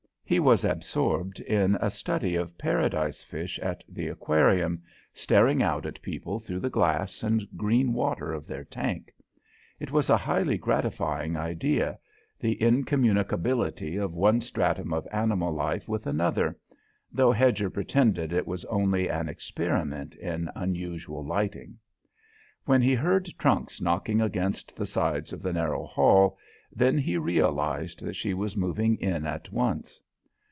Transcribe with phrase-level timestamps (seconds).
[0.23, 4.81] He was absorbed in a study of paradise fish at the Aquarium,
[5.13, 9.13] staring out at people through the glass and green water of their tank.
[9.77, 11.99] It was a highly gratifying idea;
[12.39, 16.57] the incommunicability of one stratum of animal life with another,
[17.11, 21.77] though Hedger pretended it was only an experiment in unusual lighting.
[22.63, 26.37] When he heard trunks knocking against the sides of the narrow hall,
[26.73, 29.99] then he realized that she was moving in at once.